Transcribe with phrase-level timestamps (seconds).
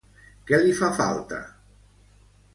[0.51, 1.41] Què li fa falta?